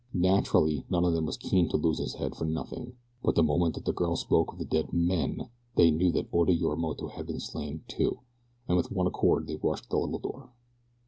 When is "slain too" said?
7.39-8.21